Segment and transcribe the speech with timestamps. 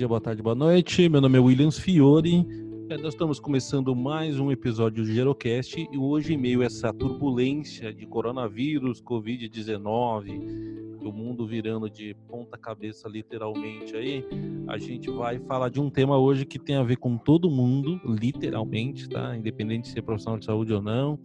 [0.00, 1.10] dia, boa tarde, boa noite.
[1.10, 2.46] Meu nome é Williams Fiore.
[2.88, 6.90] É, nós estamos começando mais um episódio do Gerocast e hoje, em meio a essa
[6.90, 14.24] turbulência de coronavírus, Covid-19, o mundo virando de ponta cabeça literalmente aí,
[14.68, 18.00] a gente vai falar de um tema hoje que tem a ver com todo mundo,
[18.02, 19.36] literalmente, tá?
[19.36, 21.18] Independente de ser profissional de saúde ou não,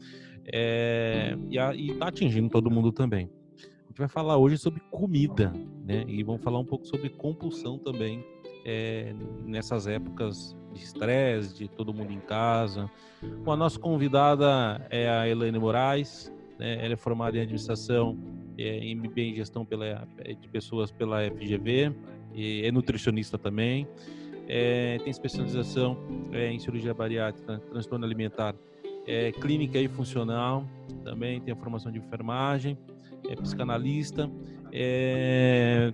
[0.51, 3.29] é, e, a, e tá atingindo todo mundo também.
[3.57, 6.03] A gente vai falar hoje sobre comida, né?
[6.09, 8.34] E vamos falar um pouco sobre compulsão também
[8.65, 9.13] é,
[9.45, 12.89] nessas épocas de estresse, de todo mundo em casa.
[13.43, 16.83] Bom, a nossa convidada é a Elaine Moraes, né?
[16.83, 18.17] ela é formada em administração,
[18.57, 20.07] é, em MBA em gestão pela,
[20.41, 21.95] de pessoas pela FGV,
[22.35, 23.87] é nutricionista também,
[24.47, 25.97] é, tem especialização
[26.31, 28.55] é, em cirurgia bariátrica, transtorno alimentar,
[29.07, 30.65] é, clínica e funcional,
[31.03, 32.77] também tem a formação de enfermagem,
[33.29, 34.29] é psicanalista,
[34.77, 35.93] é,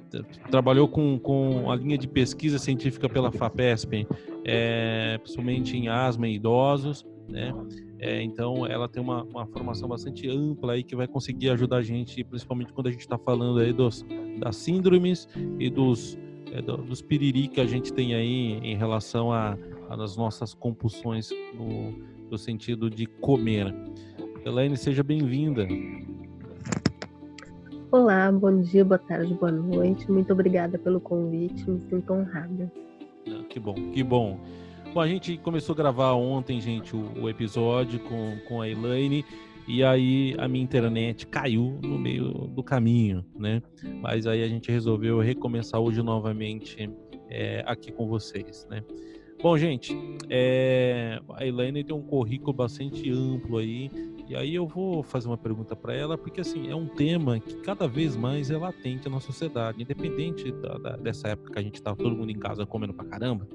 [0.50, 4.08] trabalhou com, com a linha de pesquisa científica pela FAPESP,
[4.44, 7.54] é, principalmente em asma em idosos, né?
[8.00, 11.82] É, então, ela tem uma, uma, formação bastante ampla aí que vai conseguir ajudar a
[11.84, 14.04] gente, principalmente quando a gente está falando aí dos,
[14.40, 15.28] das síndromes
[15.60, 16.18] e dos,
[16.52, 21.92] é, dos piriri que a gente tem aí em relação às nossas compulsões no,
[22.32, 23.72] no sentido de comer.
[24.44, 25.68] Elaine, seja bem-vinda.
[27.92, 30.10] Olá, bom dia, boa tarde, boa noite.
[30.10, 32.72] Muito obrigada pelo convite, me sinto honrada.
[33.28, 34.40] Ah, que bom, que bom.
[34.94, 39.26] Bom, a gente começou a gravar ontem, gente, o, o episódio com, com a Elaine
[39.68, 43.62] e aí a minha internet caiu no meio do caminho, né?
[44.02, 46.90] Mas aí a gente resolveu recomeçar hoje novamente
[47.30, 48.86] é, aqui com vocês, né?
[49.42, 49.98] Bom, gente,
[50.30, 53.90] é, a Elaine tem um currículo bastante amplo aí,
[54.30, 57.56] e aí eu vou fazer uma pergunta para ela, porque assim, é um tema que
[57.56, 61.74] cada vez mais é latente na sociedade, independente da, da, dessa época que a gente
[61.74, 63.48] estava todo mundo em casa comendo pra caramba,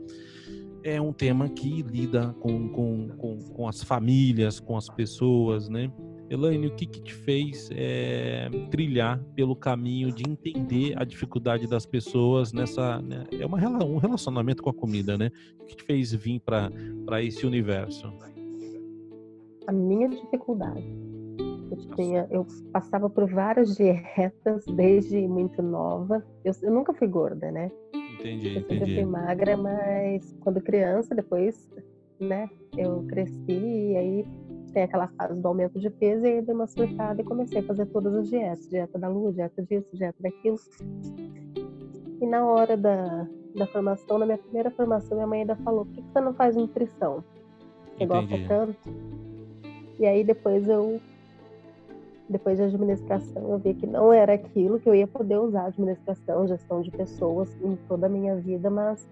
[0.83, 5.89] é um tema que lida com, com, com, com as famílias, com as pessoas, né?
[6.29, 11.87] Elaine, o que, que te fez é, trilhar pelo caminho de entender a dificuldade das
[11.87, 13.01] pessoas nessa.
[13.01, 15.31] Né, é uma, um relacionamento com a comida, né?
[15.61, 18.13] O que te fez vir para esse universo?
[19.67, 20.85] A minha dificuldade.
[21.71, 26.25] Eu, tinha, eu passava por várias dietas desde muito nova.
[26.45, 27.71] Eu, eu nunca fui gorda, né?
[28.19, 28.95] Entendi, eu sempre entendi.
[28.95, 31.71] fui magra, mas quando criança, depois,
[32.21, 32.49] né?
[32.77, 34.27] Eu cresci e aí
[34.77, 37.63] tem aquela fase do aumento de peso e aí dei uma surtada e comecei a
[37.63, 40.59] fazer todas as dietas, dieta da lua, dieta disso, dieta daquilo.
[42.21, 45.95] E na hora da, da formação, na minha primeira formação, minha mãe ainda falou, por
[45.95, 47.25] que você não faz nutrição?
[47.97, 48.77] Você gosta tanto?
[49.99, 51.01] E aí depois eu
[52.29, 56.47] depois de administração, eu vi que não era aquilo que eu ia poder usar administração,
[56.47, 59.09] gestão de pessoas em toda a minha vida, mas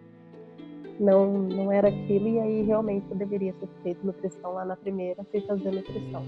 [1.00, 5.24] não, não era aquilo, e aí realmente eu deveria ter feito nutrição lá na primeira,
[5.24, 6.22] fui fazer nutrição.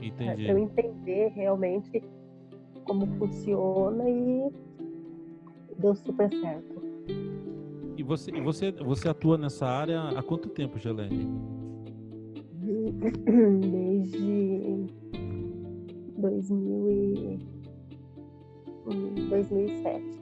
[0.00, 0.44] Entendi.
[0.44, 2.02] Para eu entender realmente
[2.84, 4.50] como funciona e
[5.78, 6.82] deu super certo.
[7.96, 11.26] E você, você, você atua nessa área há quanto tempo, Gelene?
[13.70, 14.86] Desde
[16.18, 17.38] 2000 e...
[19.28, 20.15] 2007.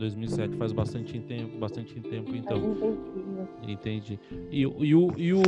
[0.00, 2.58] 2007 faz bastante tempo, bastante tempo então.
[3.62, 4.18] Entendi.
[4.50, 5.42] E, e, o, e o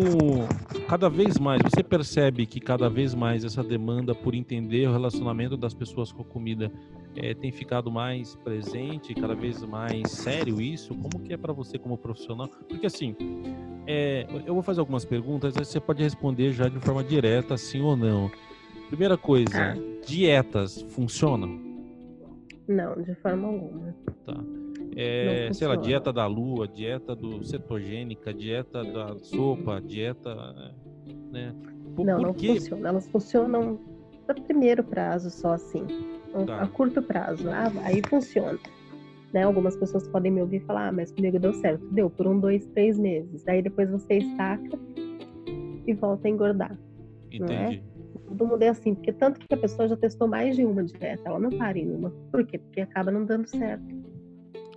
[0.87, 5.57] cada vez mais você percebe que cada vez mais essa demanda por entender o relacionamento
[5.57, 6.71] das pessoas com a comida
[7.17, 10.95] é, tem ficado mais presente, cada vez mais sério isso?
[10.95, 12.49] Como que é para você como profissional?
[12.69, 13.17] Porque assim,
[13.87, 17.97] é, eu vou fazer algumas perguntas, você pode responder já de forma direta, sim ou
[17.97, 18.31] não.
[18.89, 20.07] Primeira coisa, ah.
[20.07, 21.72] dietas funcionam?
[22.72, 23.94] Não, de forma alguma.
[24.25, 24.34] Tá.
[24.97, 30.34] É, sei lá, dieta da lua, dieta do cetogênica, dieta da sopa, dieta.
[31.31, 31.55] Né?
[31.94, 32.55] Por, não, por não quê?
[32.55, 32.88] funciona.
[32.88, 33.81] Elas funcionam
[34.28, 35.86] a primeiro prazo só assim.
[36.47, 36.63] Tá.
[36.63, 37.48] A curto prazo.
[37.51, 38.59] Ah, aí funciona.
[39.33, 39.42] Né?
[39.45, 41.86] Algumas pessoas podem me ouvir falar, ah, mas comigo deu certo.
[41.91, 43.42] Deu por um, dois, três meses.
[43.45, 44.78] Daí depois você estaca
[45.86, 46.78] e volta a engordar.
[47.30, 47.36] É?
[47.36, 47.91] Entendi
[48.33, 51.23] todo mundo é assim, porque tanto que a pessoa já testou mais de uma dieta,
[51.25, 52.11] ela não para em uma.
[52.31, 52.59] Por quê?
[52.59, 53.84] Porque acaba não dando certo.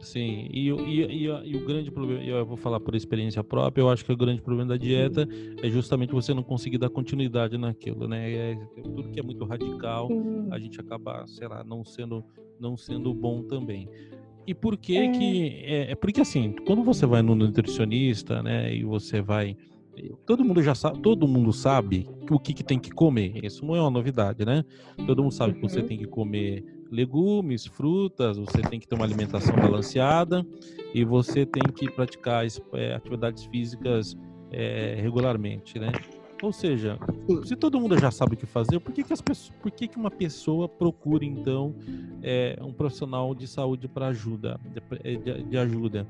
[0.01, 3.89] Sim, e, e, e, e, o grande problema, eu vou falar por experiência própria, eu
[3.89, 5.55] acho que o grande problema da dieta Sim.
[5.63, 8.31] é justamente você não conseguir dar continuidade naquilo, né?
[8.31, 10.47] É, tudo que é muito radical, Sim.
[10.51, 12.23] a gente acaba, sei lá, não sendo,
[12.59, 13.89] não sendo bom também.
[14.45, 15.09] E por que é.
[15.09, 15.47] que...
[15.65, 19.57] É, é porque assim, quando você vai no nutricionista, né, e você vai
[20.25, 23.43] todo mundo já sabe, todo mundo sabe o que, que tem que comer.
[23.43, 24.63] Isso não é uma novidade, né?
[25.05, 25.87] Todo mundo sabe que você uhum.
[25.87, 30.45] tem que comer legumes, frutas, você tem que ter uma alimentação balanceada
[30.93, 34.15] e você tem que praticar é, atividades físicas
[34.51, 35.91] é, regularmente, né?
[36.41, 36.99] Ou seja,
[37.45, 39.87] se todo mundo já sabe o que fazer, por que, que, as pessoas, por que,
[39.87, 41.73] que uma pessoa procura então
[42.21, 44.59] é, um profissional de saúde para ajuda,
[45.03, 46.07] de, de, de ajuda?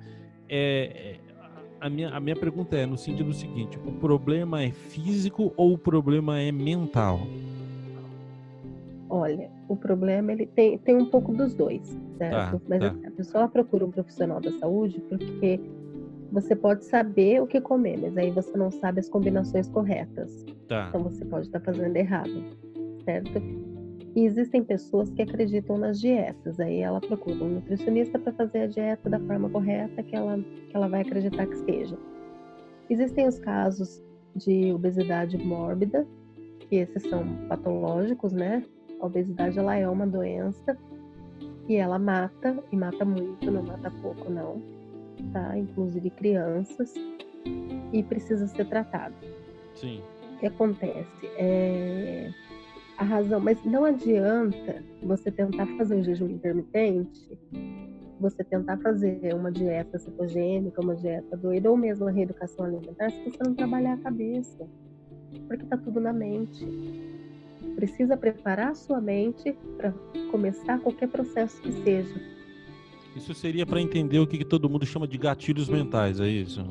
[0.50, 1.20] É,
[1.86, 5.78] a minha, a minha pergunta é no sentido seguinte: o problema é físico ou o
[5.78, 7.20] problema é mental?
[9.08, 11.88] Olha, o problema ele tem, tem um pouco dos dois,
[12.18, 12.60] certo?
[12.60, 12.96] Tá, Mas tá.
[13.08, 15.60] a pessoa procura um profissional da saúde porque
[16.32, 20.44] você pode saber o que comer, mas aí você não sabe as combinações corretas.
[20.68, 20.88] Tá.
[20.90, 22.44] Então você pode estar fazendo errado,
[23.06, 23.40] certo?
[24.16, 26.58] E existem pessoas que acreditam nas dietas.
[26.60, 30.72] Aí ela procura um nutricionista para fazer a dieta da forma correta que ela, que
[30.74, 31.98] ela vai acreditar que seja.
[32.90, 34.02] Existem os casos
[34.34, 36.08] de obesidade mórbida,
[36.62, 38.64] que esses são patológicos, né?
[39.02, 40.78] A obesidade ela é uma doença
[41.68, 44.62] e ela mata, e mata muito, não mata pouco, não.
[45.34, 45.58] Tá?
[45.58, 46.94] Inclusive crianças,
[47.92, 49.16] e precisa ser tratado.
[49.74, 50.02] Sim.
[50.36, 51.26] O que acontece?
[51.38, 52.32] É
[52.98, 57.38] a razão, mas não adianta você tentar fazer o jejum intermitente,
[58.20, 63.24] você tentar fazer uma dieta cetogênica, uma dieta doida, ou mesmo a reeducação alimentar, se
[63.24, 64.68] você não trabalhar a cabeça,
[65.48, 66.66] porque está tudo na mente.
[67.76, 69.92] Precisa preparar a sua mente para
[70.32, 72.16] começar qualquer processo que seja.
[73.16, 76.66] Isso seria para entender o que, que, todo mundo chama de gatilhos mentais, é isso?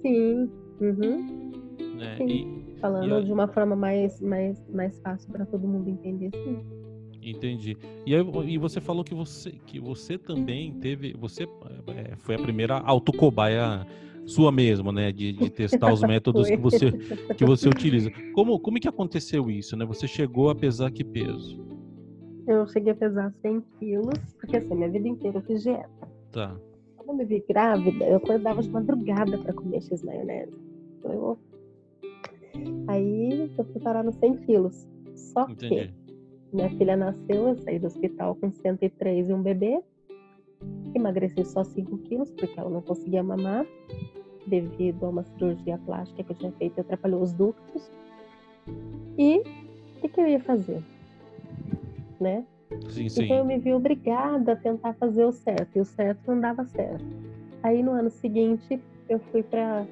[0.00, 0.50] Sim.
[0.80, 1.52] Uhum.
[2.00, 2.26] É, Sim.
[2.28, 6.82] E Falando e de uma forma mais, mais, mais fácil para todo mundo entender, sim.
[7.22, 7.76] Entendi.
[8.04, 11.14] E, aí, e você falou que você, que você também teve.
[11.16, 13.86] Você é, foi a primeira autocobaia
[14.26, 15.12] sua mesma, né?
[15.12, 16.90] De, de testar os métodos que você,
[17.36, 18.10] que você utiliza.
[18.34, 19.84] Como, como que aconteceu isso, né?
[19.84, 21.62] Você chegou a pesar que peso?
[22.48, 26.08] Eu cheguei a pesar 100 quilos, porque assim, minha vida inteira eu fiz dieta.
[26.32, 26.56] Tá.
[26.96, 30.52] Quando eu me vi grávida, eu acordava de madrugada para comer X maionese.
[30.98, 31.38] Então, eu
[32.88, 34.88] Aí eu fui parar nos 100 quilos.
[35.14, 35.88] Só Entendi.
[35.88, 36.02] que
[36.52, 39.80] minha filha nasceu, eu saí do hospital com 103 e um bebê.
[40.94, 43.66] Emagreci só 5 quilos, porque ela não conseguia mamar,
[44.46, 47.90] devido a uma cirurgia plástica que eu tinha feito, atrapalhou os ductos.
[49.18, 50.82] E o que, que eu ia fazer?
[52.20, 52.44] Né?
[52.90, 53.24] Sim, sim.
[53.24, 56.64] Então eu me vi obrigada a tentar fazer o certo, e o certo não dava
[56.64, 57.04] certo.
[57.62, 59.86] Aí no ano seguinte eu fui para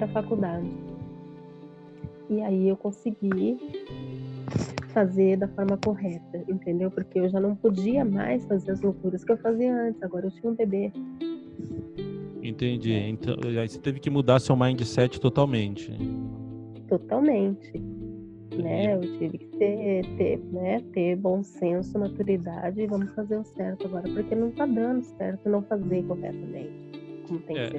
[0.00, 0.89] a faculdade.
[2.30, 3.58] E aí eu consegui
[4.94, 6.88] fazer da forma correta, entendeu?
[6.88, 10.00] Porque eu já não podia mais fazer as loucuras que eu fazia antes.
[10.00, 10.92] Agora eu tinha um bebê.
[12.40, 12.92] Entendi.
[12.92, 15.92] Então, aí você teve que mudar seu mindset totalmente.
[16.88, 17.72] Totalmente.
[18.56, 18.94] Né?
[18.94, 20.80] Eu tive que ter, ter, né?
[20.92, 25.48] ter bom senso, maturidade e vamos fazer o certo agora, porque não tá dando certo
[25.48, 26.89] não fazer corretamente
[27.38, 27.70] tem é.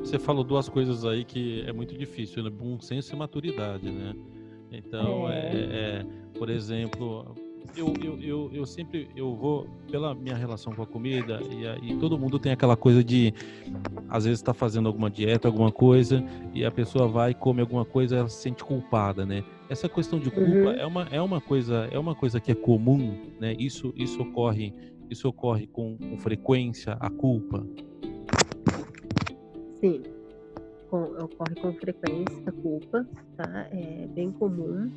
[0.00, 2.50] Você falou duas coisas aí que é muito difícil, né?
[2.50, 4.14] Bom senso e maturidade, né?
[4.70, 5.38] Então, é.
[5.38, 6.06] É, é
[6.38, 7.34] por exemplo,
[7.76, 11.96] eu, eu, eu, eu, sempre eu vou pela minha relação com a comida e, e
[11.96, 13.32] todo mundo tem aquela coisa de
[14.08, 18.16] às vezes está fazendo alguma dieta alguma coisa e a pessoa vai come alguma coisa
[18.16, 20.70] ela se sente culpada né essa questão de culpa uhum.
[20.70, 24.74] é uma é uma coisa é uma coisa que é comum né isso isso ocorre
[25.08, 27.64] isso ocorre com, com frequência a culpa
[29.80, 30.02] Sim,
[30.90, 33.06] com, ocorre com frequência a culpa,
[33.36, 33.68] tá?
[33.70, 34.90] É bem comum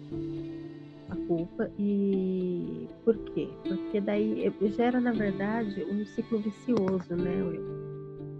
[1.09, 1.71] a culpa.
[1.79, 3.47] E por quê?
[3.65, 7.31] Porque daí gera, na verdade, um ciclo vicioso, né?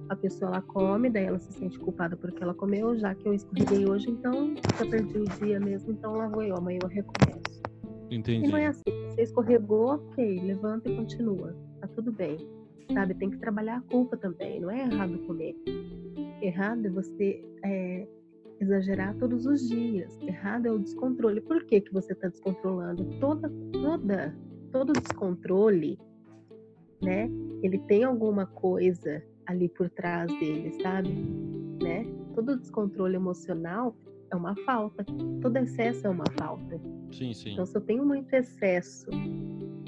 [0.10, 3.34] A pessoa ela come, daí ela se sente culpada porque ela comeu, já que eu
[3.34, 7.64] escorreguei hoje, então já perdi o dia mesmo, então lá vou eu, amanhã eu recomeço.
[8.12, 8.46] Entendi.
[8.46, 12.38] E não é assim, você escorregou, ok, levanta e continua, tá tudo bem.
[12.92, 15.56] Sabe, tem que trabalhar a culpa também, não é errado comer
[16.44, 18.06] Errado é você é,
[18.60, 20.20] exagerar todos os dias.
[20.22, 21.40] Errado é o descontrole.
[21.40, 23.06] Por que, que você está descontrolando?
[23.22, 24.38] Toda, toda,
[24.70, 25.98] todo descontrole,
[27.02, 27.30] né?
[27.62, 31.10] Ele tem alguma coisa ali por trás dele, sabe?
[31.82, 32.06] Né?
[32.36, 33.96] Todo descontrole emocional
[34.30, 35.06] é uma falta.
[35.42, 36.78] Todo excesso é uma falta.
[37.14, 37.54] Sim, sim.
[37.54, 39.08] Então, se eu tenho muito excesso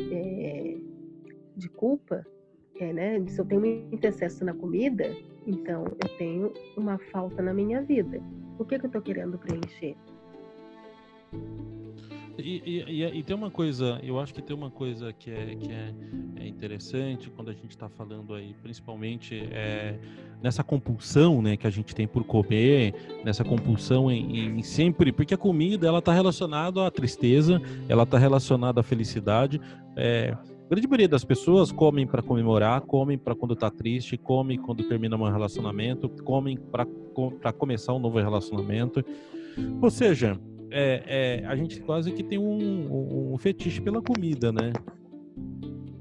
[0.10, 0.78] é,
[1.58, 2.26] de culpa,
[2.79, 3.25] é, né?
[3.27, 5.15] Se eu tenho muito excesso na comida,
[5.48, 8.22] então, eu tenho uma falta na minha vida.
[8.58, 9.96] O que, que eu estou querendo preencher?
[12.38, 15.72] E, e, e, tem uma coisa, eu acho que tem uma coisa que é, que
[15.72, 15.94] é,
[16.41, 19.98] é interessante quando a gente está falando aí, principalmente é,
[20.44, 25.34] nessa compulsão né, que a gente tem por comer, nessa compulsão em, em sempre, porque
[25.34, 29.62] a comida ela está relacionada à tristeza, ela está relacionada à felicidade.
[29.96, 30.36] É,
[30.70, 35.16] grande maioria das pessoas comem para comemorar, comem para quando está triste, comem quando termina
[35.16, 39.04] um relacionamento, comem para começar um novo relacionamento.
[39.82, 40.40] Ou seja,
[40.72, 44.74] é, é, a gente quase que tem um, um, fetiche pela comida, né?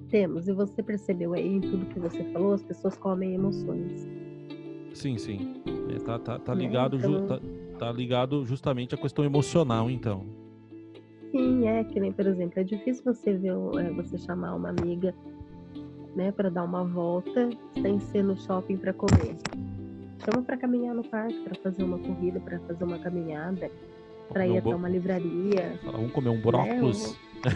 [0.08, 4.08] Temos, e você percebeu aí em tudo que você falou, as pessoas comem emoções.
[4.92, 5.62] Sim, sim.
[5.94, 7.26] É, tá, tá, tá, né, ligado, então...
[7.26, 7.40] tá,
[7.78, 10.43] tá ligado justamente à questão emocional, então.
[11.34, 15.12] Sim, é que nem, por exemplo, é difícil você ver, é, você chamar uma amiga,
[16.14, 17.50] né, para dar uma volta
[17.82, 19.34] sem ser no shopping para comer.
[20.24, 23.68] Chama para caminhar no parque, para fazer uma corrida, para fazer uma caminhada
[24.28, 25.76] para ir até uma livraria.
[25.82, 27.18] Vamos comer um brócolis?
[27.42, 27.50] Né?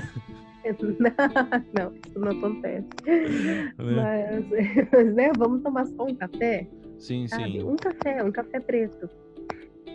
[1.73, 2.89] não, isso não acontece.
[3.07, 3.73] É.
[3.79, 6.67] Mas, mas, né, vamos tomar só um café?
[6.99, 7.61] Sim, sabe?
[7.61, 7.63] sim.
[7.63, 9.09] Um café, um café preto,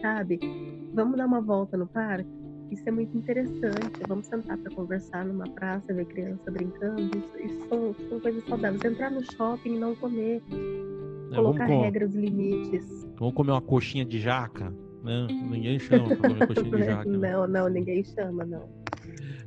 [0.01, 0.39] sabe?
[0.93, 2.42] Vamos dar uma volta no parque?
[2.73, 4.01] Isso é muito interessante.
[4.07, 7.01] Vamos sentar para conversar numa praça, ver criança brincando.
[7.01, 8.83] Isso, isso são, são, coisas saudáveis.
[8.83, 10.41] Entrar no shopping e não comer.
[11.31, 13.07] É, colocar regras e limites.
[13.19, 14.73] Vamos comer uma coxinha de jaca?
[15.03, 17.09] Não, ninguém chama pra comer coxinha de jaca.
[17.09, 17.31] Né?
[17.31, 18.67] Não, não, ninguém chama, não.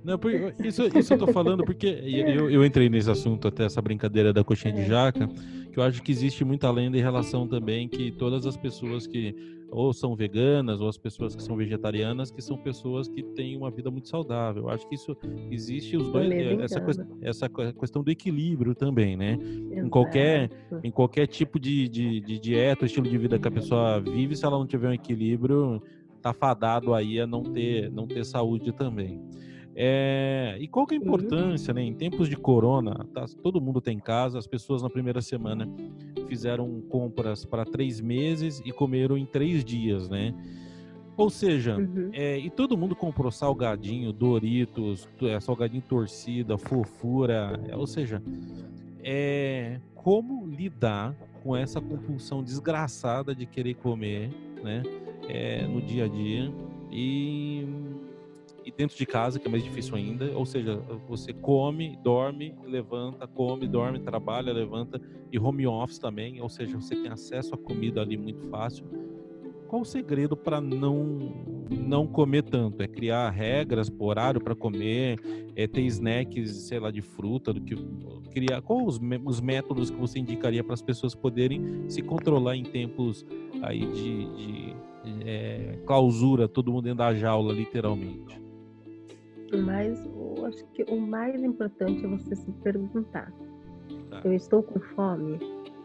[0.05, 0.21] Não,
[0.65, 4.45] isso, isso eu tô falando porque eu, eu entrei nesse assunto até essa brincadeira da
[4.45, 4.85] coxinha de é.
[4.85, 5.27] jaca,
[5.73, 9.56] que eu acho que existe muita lenda em relação também que todas as pessoas que
[9.71, 13.71] ou são veganas ou as pessoas que são vegetarianas que são pessoas que têm uma
[13.71, 14.65] vida muito saudável.
[14.65, 15.17] Eu acho que isso
[15.51, 16.83] existe os dois eh, essa,
[17.23, 19.33] essa questão do equilíbrio também, né?
[19.33, 19.87] Exato.
[19.87, 20.51] Em qualquer
[20.83, 24.45] em qualquer tipo de, de, de dieta, estilo de vida que a pessoa vive, se
[24.45, 25.83] ela não tiver um equilíbrio,
[26.23, 29.21] tá fadado aí a não ter não ter saúde também.
[29.79, 31.07] É, e qual que é a uhum.
[31.07, 31.83] importância, né?
[31.83, 35.69] Em tempos de corona, tá, todo mundo tem casa, as pessoas na primeira semana
[36.27, 40.35] fizeram compras para três meses e comeram em três dias, né?
[41.17, 42.11] Ou seja, uhum.
[42.13, 48.23] é, e todo mundo comprou salgadinho, Doritos, é, salgadinho torcida, fofura, é, ou seja,
[49.03, 54.31] é, como lidar com essa compulsão desgraçada de querer comer,
[54.63, 54.83] né?
[55.29, 56.53] É, no dia a dia
[56.91, 57.67] e
[58.67, 63.25] e dentro de casa, que é mais difícil ainda, ou seja, você come, dorme, levanta,
[63.25, 68.01] come, dorme, trabalha, levanta, e home office também, ou seja, você tem acesso à comida
[68.01, 68.85] ali muito fácil.
[69.69, 71.33] Qual o segredo para não
[71.71, 72.83] não comer tanto?
[72.83, 75.19] É criar regras horário para comer,
[75.55, 77.77] é ter snacks, sei lá, de fruta, do que
[78.33, 78.63] criar.
[78.63, 83.25] Quais os, os métodos que você indicaria para as pessoas poderem se controlar em tempos
[83.63, 84.75] aí de, de
[85.25, 88.46] é, clausura, todo mundo dentro da jaula, literalmente?
[89.53, 93.33] Mas eu acho que o mais importante é você se perguntar:
[94.11, 94.21] tá.
[94.25, 95.39] eu estou com fome?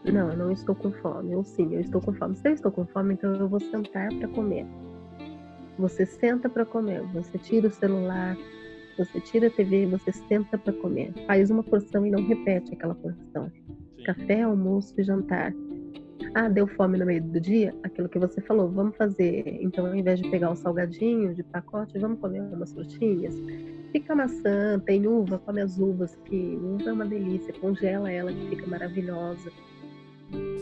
[0.04, 1.34] Não, eu não estou com fome.
[1.34, 2.36] Ou sim, eu estou com fome.
[2.36, 4.66] Se eu estou com fome, então eu vou sentar para comer.
[5.78, 7.02] Você senta para comer.
[7.12, 8.36] Você tira o celular,
[8.98, 11.12] você tira a TV, você senta para comer.
[11.26, 13.50] Faz uma porção e não repete aquela porção.
[13.50, 14.04] Sim.
[14.04, 15.52] Café, almoço e jantar.
[16.34, 17.74] Ah, deu fome no meio do dia?
[17.82, 19.58] Aquilo que você falou, vamos fazer.
[19.60, 23.34] Então, ao invés de pegar o salgadinho de pacote, vamos comer umas frutinhas.
[23.92, 28.48] Fica maçã, tem uva, come as uvas, que uva é uma delícia, congela ela que
[28.48, 29.52] fica maravilhosa.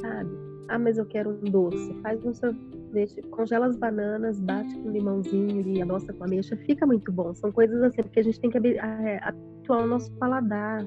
[0.00, 0.30] Sabe?
[0.68, 1.94] Ah, mas eu quero um doce.
[2.02, 7.12] Faz um sorvete, congela as bananas, bate com limãozinho e adoça com ameixa, fica muito
[7.12, 7.32] bom.
[7.32, 10.84] São coisas assim, porque a gente tem que é, atuar o nosso paladar.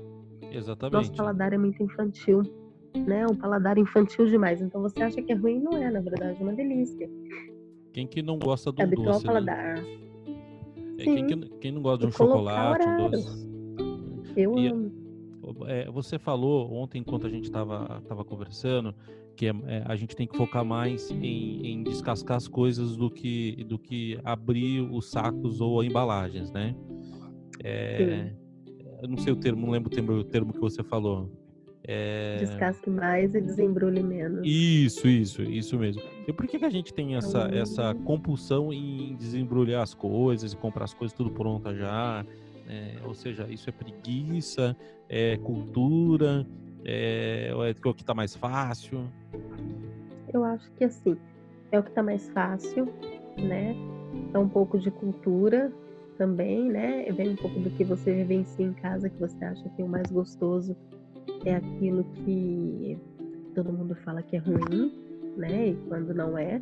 [0.51, 0.93] Exatamente.
[0.93, 2.43] Nosso paladar é muito infantil
[2.95, 4.61] né, um paladar infantil demais.
[4.61, 7.09] Então você acha que é ruim, não é, na verdade, é uma delícia.
[7.91, 8.95] Quem que não gosta do é doce?
[8.95, 9.25] Habitual né?
[9.25, 9.75] paladar.
[9.75, 9.99] Né?
[10.97, 13.53] É, quem, que, quem, não gosta de um chocolate, um doce?
[14.35, 14.91] Eu e, amo.
[15.67, 18.95] É, você falou ontem, enquanto a gente estava tava conversando,
[19.35, 23.09] que é, é, a gente tem que focar mais em, em, descascar as coisas do
[23.09, 26.75] que, do que abrir os sacos ou embalagens, né?
[27.63, 28.33] É,
[29.01, 31.29] eu não sei o termo, não lembro o termo, o termo que você falou.
[31.85, 32.37] É...
[32.39, 34.41] Descasque mais e desembrulhe menos.
[34.43, 36.01] Isso, isso, isso mesmo.
[36.27, 40.57] E por que, que a gente tem essa, essa compulsão em desembrulhar as coisas e
[40.57, 42.25] comprar as coisas tudo pronta já?
[42.69, 44.75] É, ou seja, isso é preguiça,
[45.09, 46.47] é cultura,
[46.85, 49.05] é, é o que está mais fácil?
[50.33, 51.17] Eu acho que assim,
[51.71, 52.85] é o que está mais fácil,
[53.37, 53.75] né?
[54.33, 55.71] É um pouco de cultura
[56.17, 57.11] também, né?
[57.11, 59.89] Vem um pouco do que você vivencia em casa, que você acha que é o
[59.89, 60.77] mais gostoso
[61.45, 62.97] é aquilo que
[63.53, 64.91] todo mundo fala que é ruim,
[65.37, 65.69] né?
[65.69, 66.61] E quando não é.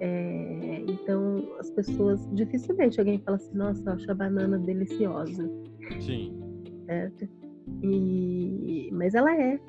[0.00, 5.50] É, então, as pessoas, dificilmente alguém fala assim, nossa, eu acho a banana deliciosa.
[6.00, 6.32] Sim.
[6.86, 7.28] Certo?
[7.82, 9.60] E, mas ela é.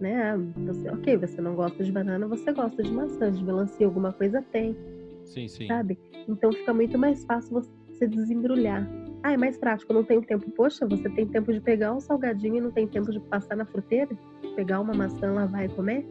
[0.00, 0.36] Né?
[0.66, 4.42] Você, ok, você não gosta de banana, você gosta de maçã, de melancia, alguma coisa
[4.52, 4.76] tem.
[5.24, 5.66] Sim, sim.
[5.66, 5.98] Sabe?
[6.28, 8.88] Então fica muito mais fácil você desembrulhar.
[9.26, 10.48] Ah, é mais prático, não tenho tempo.
[10.52, 13.64] Poxa, você tem tempo de pegar um salgadinho e não tem tempo de passar na
[13.64, 14.16] fruteira?
[14.54, 16.06] Pegar uma maçã, lavar e comer?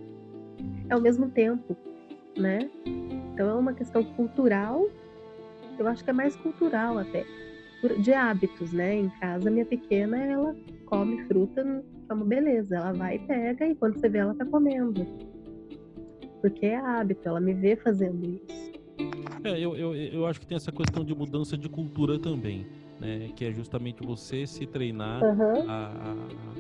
[0.89, 1.77] É o mesmo tempo
[2.38, 2.69] né?
[3.34, 4.88] Então é uma questão cultural,
[5.77, 7.25] eu acho que é mais cultural até,
[8.00, 8.95] de hábitos, né?
[8.95, 10.55] Em casa, minha pequena, ela
[10.86, 11.62] come fruta,
[12.10, 15.05] é uma beleza, ela vai e pega e quando você vê, ela tá comendo.
[16.41, 18.65] Porque é hábito, ela me vê fazendo isso.
[19.43, 22.65] É, eu, eu, eu acho que tem essa questão de mudança de cultura também.
[23.00, 25.70] Né, que é justamente você se treinar uhum.
[25.70, 26.16] a,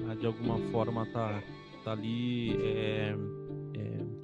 [0.07, 1.41] a, a, de alguma forma tá,
[1.81, 3.15] tá ali é,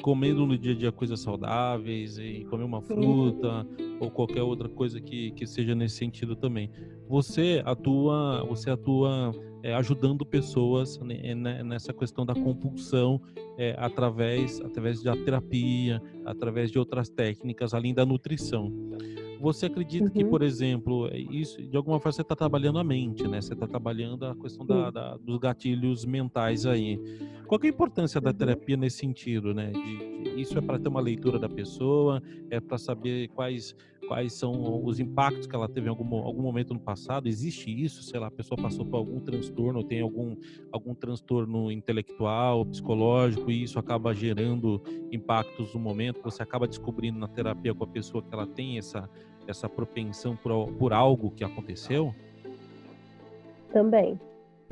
[0.02, 3.66] comendo no dia a dia coisas saudáveis e comer uma fruta
[4.00, 6.70] ou qualquer outra coisa que, que seja nesse sentido também.
[7.08, 9.32] Você atua, você atua
[9.64, 11.00] é, ajudando pessoas
[11.64, 13.22] nessa questão da compulsão
[13.58, 18.72] é, através, através da terapia, através de outras técnicas, além da nutrição.
[19.42, 20.12] Você acredita uhum.
[20.12, 23.42] que, por exemplo, é, isso de alguma forma você está trabalhando a mente, né?
[23.42, 27.00] Você está trabalhando a questão da, da, dos gatilhos mentais aí.
[27.48, 28.38] Qual é a importância da uhum.
[28.38, 29.72] terapia nesse sentido, né?
[29.72, 33.76] De, de, isso é para ter uma leitura da pessoa, é para saber quais
[34.12, 37.30] quais são os impactos que ela teve em algum, algum momento no passado.
[37.30, 38.04] Existe isso?
[38.04, 40.36] Sei lá, a pessoa passou por algum transtorno, tem algum,
[40.70, 44.82] algum transtorno intelectual, psicológico, e isso acaba gerando
[45.14, 46.22] impactos no momento.
[46.24, 49.10] Você acaba descobrindo na terapia com a pessoa que ela tem essa,
[49.48, 52.14] essa propensão por, por algo que aconteceu?
[53.72, 54.20] Também,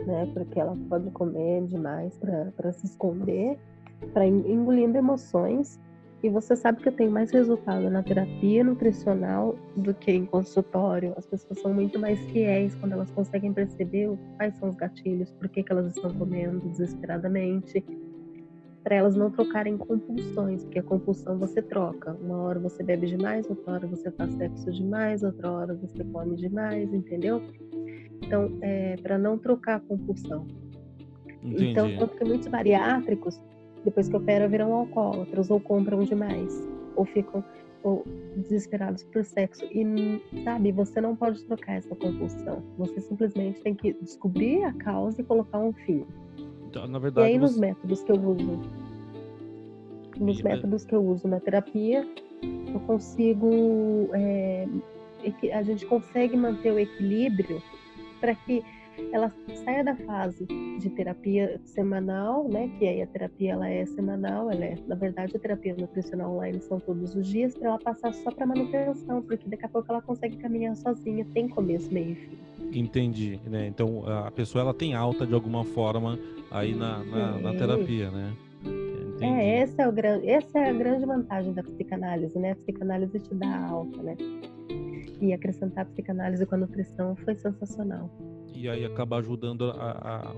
[0.05, 0.29] né?
[0.33, 3.57] Porque ela pode comer demais para se esconder,
[4.13, 5.79] para engolindo emoções
[6.21, 11.13] e você sabe que eu tenho mais resultado na terapia nutricional do que em consultório.
[11.15, 15.47] As pessoas são muito mais fiéis quando elas conseguem perceber quais são os gatilhos, por
[15.47, 17.85] que, que elas estão comendo desesperadamente,
[18.83, 22.15] para elas não trocarem compulsões, porque a compulsão você troca.
[22.21, 26.36] Uma hora você bebe demais, outra hora você faz sexo demais, outra hora você come
[26.36, 27.41] demais, entendeu?
[28.24, 30.45] Então, é para não trocar a compulsão.
[31.43, 31.69] Entendi.
[31.69, 33.39] Então, tanto que muitos bariátricos
[33.84, 37.43] depois que operam viram alcoólatras ou compram demais ou ficam
[37.82, 38.03] ou
[38.36, 43.93] desesperados por sexo e sabe você não pode trocar essa compulsão você simplesmente tem que
[43.93, 46.06] descobrir a causa e colocar um fim
[46.69, 47.53] então, na verdade e aí você...
[47.53, 48.60] nos métodos que eu uso
[50.17, 52.08] nos métodos que eu uso na terapia
[52.73, 54.67] eu consigo é,
[55.53, 57.62] a gente consegue manter o equilíbrio
[58.19, 58.63] para que
[59.12, 62.69] ela saia da fase de terapia semanal, né?
[62.77, 66.60] Que aí a terapia ela é semanal, ela é, na verdade, a terapia nutricional online
[66.62, 70.01] são todos os dias para ela passar só para manutenção, porque daqui a pouco ela
[70.01, 72.38] consegue caminhar sozinha, tem começo, meio e fim.
[72.71, 73.67] Entendi, né?
[73.67, 76.19] Então a pessoa ela tem alta de alguma forma
[76.51, 78.34] aí na, na, na terapia, né?
[78.63, 79.25] Entendi.
[79.25, 82.51] É, essa é, o grande, essa é a grande vantagem da psicanálise, né?
[82.51, 84.15] A psicanálise te dá alta, né?
[85.21, 88.10] E acrescentar a psicanálise com a nutrição foi sensacional
[88.60, 90.34] e aí acaba ajudando a, a,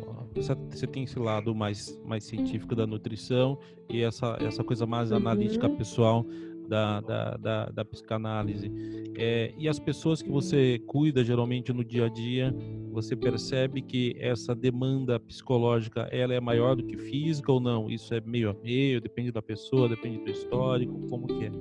[0.69, 3.57] você tem esse lado mais mais científico da nutrição
[3.89, 5.75] e essa essa coisa mais analítica uhum.
[5.75, 6.25] pessoal
[6.67, 8.71] da, da, da, da psicanálise.
[9.17, 12.53] É, e as pessoas que você cuida geralmente no dia a dia
[12.91, 17.89] você percebe que essa demanda psicológica ela é maior do que física ou não?
[17.89, 18.99] Isso é meio a meio?
[18.99, 21.07] Depende da pessoa depende do histórico?
[21.07, 21.51] Como que é?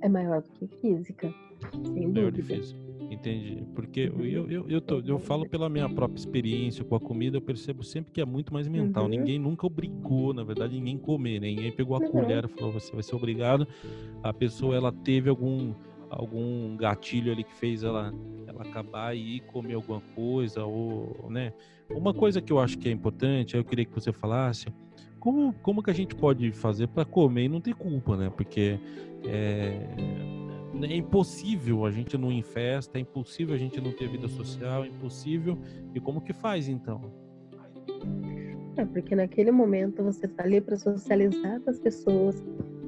[0.00, 1.32] É maior do que física
[1.84, 2.54] sem maior dúvida.
[2.54, 3.62] física Entendi.
[3.74, 7.40] Porque eu, eu, eu, tô, eu falo pela minha própria experiência com a comida, eu
[7.40, 9.04] percebo sempre que é muito mais mental.
[9.04, 9.10] Uhum.
[9.10, 11.40] Ninguém nunca obrigou, na verdade, ninguém comer.
[11.40, 11.48] Né?
[11.48, 12.10] Ninguém pegou a uhum.
[12.10, 13.66] colher e falou, você vai ser obrigado.
[14.22, 15.72] A pessoa, ela teve algum
[16.10, 18.14] algum gatilho ali que fez ela
[18.46, 21.52] ela acabar e comer alguma coisa ou né
[21.90, 24.68] uma coisa que eu acho que é importante eu queria que você falasse
[25.20, 28.78] como como que a gente pode fazer para comer e não ter culpa né porque
[29.26, 29.86] é,
[30.86, 34.28] é impossível a gente não ir em festa, é impossível a gente não ter vida
[34.28, 35.58] social, é impossível.
[35.94, 37.12] E como que faz então?
[38.76, 42.40] É porque naquele momento você está ali para socializar com as pessoas,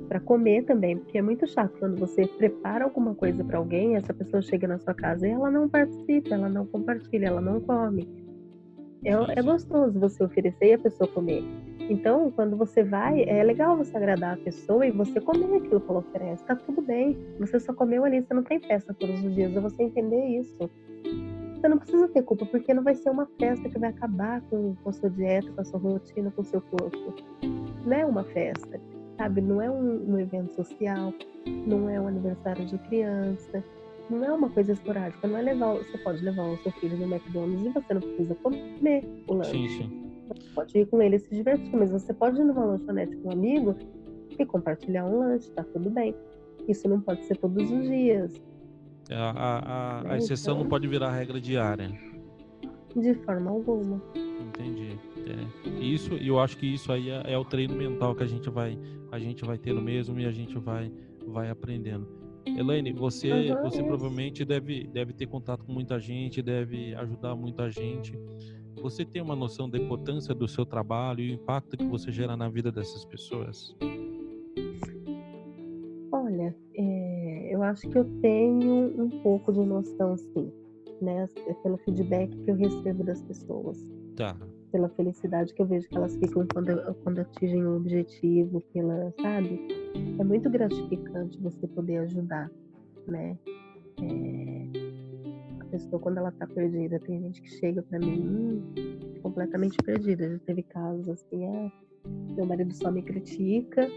[0.09, 4.13] para comer também, porque é muito chato quando você prepara alguma coisa para alguém, essa
[4.15, 8.09] pessoa chega na sua casa e ela não participa, ela não compartilha, ela não come.
[9.05, 11.43] É, é gostoso você oferecer e a pessoa comer.
[11.89, 15.91] Então, quando você vai, é legal você agradar a pessoa e você comer aquilo que
[15.91, 16.45] ela oferece.
[16.45, 17.19] Tá tudo bem.
[17.41, 19.57] Você só comeu ali, você não tem festa todos os dias.
[19.57, 20.71] É você entender isso.
[21.55, 24.75] Você não precisa ter culpa, porque não vai ser uma festa que vai acabar com,
[24.77, 27.15] com a sua dieta, com a sua rotina, com o seu corpo.
[27.85, 28.81] Não é uma festa.
[29.19, 29.41] sabe?
[29.41, 31.13] Não é um, um evento social,
[31.67, 33.63] não é um aniversário de criança,
[34.11, 37.05] não é uma coisa esporádica, não é levar, você pode levar o seu filho no
[37.05, 39.51] McDonald's e você não precisa comer o lanche.
[39.51, 40.11] Sim, sim.
[40.29, 43.29] Você pode ir com ele e se divertir, mas você pode ir numa lanchonete com
[43.29, 43.77] um amigo
[44.39, 46.15] e compartilhar um lanche, tá tudo bem.
[46.69, 48.41] Isso não pode ser todos os dias.
[49.11, 51.91] A, a, a, a né, exceção então, não pode virar regra diária.
[52.95, 54.01] De forma alguma.
[54.15, 54.99] Entendi.
[55.27, 55.69] É.
[55.81, 58.79] Isso, eu acho que isso aí é, é, o treino mental que a gente vai,
[59.11, 60.93] a gente vai tendo mesmo e a gente vai,
[61.27, 62.20] vai aprendendo.
[62.47, 67.71] Elaine, você, uhum, você provavelmente deve, deve ter contato com muita gente, deve ajudar muita
[67.71, 68.19] gente.
[68.83, 72.37] Você tem uma noção da importância do seu trabalho e o impacto que você gera
[72.37, 73.77] na vida dessas pessoas?
[76.13, 80.51] Olha, é, eu acho que eu tenho um pouco de noção, sim,
[81.01, 81.29] né?
[81.63, 83.79] Pelo feedback que eu recebo das pessoas.
[84.17, 84.37] Tá
[84.71, 89.69] pela felicidade que eu vejo que elas ficam quando, quando atingem um objetivo, pela, sabe?
[90.19, 92.51] É muito gratificante você poder ajudar,
[93.07, 93.37] né?
[94.03, 99.77] É, a pessoa quando ela tá perdida, tem gente que chega para mim hum, completamente
[99.85, 100.31] perdida.
[100.31, 101.73] Já teve casos assim, ah,
[102.35, 103.89] meu marido só me critica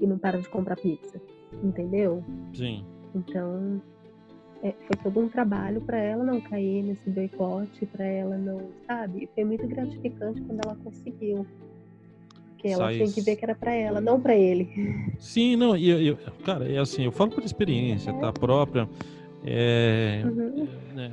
[0.00, 1.20] e não para de comprar pizza,
[1.62, 2.22] entendeu?
[2.54, 2.84] Sim.
[3.14, 3.80] Então
[4.72, 9.28] foi todo um trabalho para ela não cair nesse boicote, para ela não, sabe?
[9.34, 11.46] Foi muito gratificante quando ela conseguiu.
[12.48, 12.98] Porque ela Sai...
[12.98, 14.68] tem que ver que era para ela, não para ele.
[15.18, 18.14] Sim, não, e eu, eu, cara, é assim, eu falo por experiência, é.
[18.14, 18.32] tá?
[18.32, 18.88] Própria.
[19.44, 20.66] É, uhum.
[20.94, 21.12] né,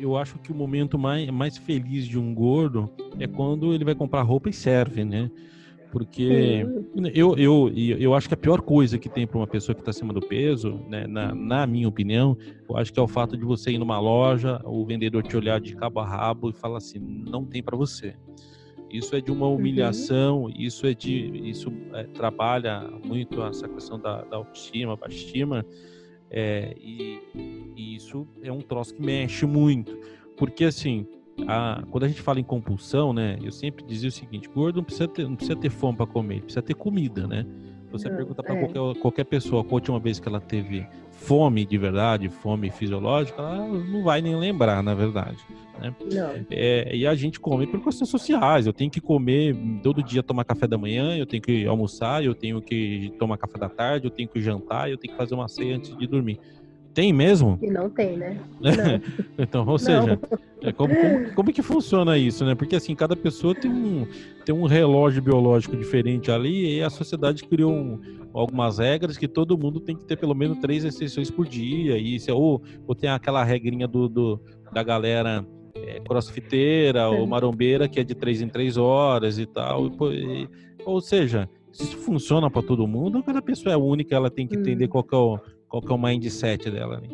[0.00, 2.88] eu acho que o momento mais, mais feliz de um gordo
[3.18, 5.28] é quando ele vai comprar roupa e serve, né?
[5.90, 6.66] Porque
[7.14, 9.90] eu, eu, eu acho que a pior coisa que tem para uma pessoa que está
[9.90, 12.36] acima do peso, né, na, na, minha opinião,
[12.68, 15.60] eu acho que é o fato de você ir numa loja, o vendedor te olhar
[15.60, 18.14] de cabo a rabo e falar assim, não tem para você.
[18.90, 19.56] Isso é de uma uhum.
[19.56, 20.52] humilhação, uhum.
[20.56, 25.64] isso é de, isso é, trabalha muito essa questão da, da autoestima, baixa estima,
[26.30, 27.20] é, e,
[27.76, 29.96] e isso é um troço que mexe muito,
[30.36, 31.06] porque assim,
[31.46, 33.38] a, quando a gente fala em compulsão, né?
[33.42, 36.42] Eu sempre dizia o seguinte: gordo não precisa ter, não precisa ter fome para comer,
[36.42, 37.46] precisa ter comida, né?
[37.90, 38.60] Você não, pergunta para é.
[38.66, 43.40] qualquer, qualquer pessoa qual a última vez que ela teve fome de verdade, fome fisiológica,
[43.40, 45.38] ela não vai nem lembrar, na verdade.
[45.80, 45.94] Né?
[46.50, 48.66] É, e a gente come por questões sociais.
[48.66, 52.34] Eu tenho que comer todo dia, tomar café da manhã, eu tenho que almoçar, eu
[52.34, 55.48] tenho que tomar café da tarde, eu tenho que jantar, eu tenho que fazer uma
[55.48, 56.38] ceia antes de dormir.
[56.96, 57.58] Tem mesmo?
[57.60, 58.40] E não tem, né?
[59.36, 60.18] então, ou seja,
[60.62, 62.54] é como, como, como, que funciona isso, né?
[62.54, 64.06] Porque assim, cada pessoa tem um,
[64.46, 68.00] tem um relógio biológico diferente ali e a sociedade criou um,
[68.32, 71.98] algumas regras que todo mundo tem que ter pelo menos três exceções por dia.
[71.98, 74.40] E isso, ou, ou tem aquela regrinha do, do
[74.72, 79.88] da galera é, crossfiteira ou marombeira que é de três em três horas e tal.
[80.14, 80.48] E,
[80.86, 84.56] ou seja, se isso funciona para todo mundo, cada pessoa é única, ela tem que
[84.56, 84.88] entender hum.
[84.88, 87.08] qual que é o qual que é o mindset dela, né?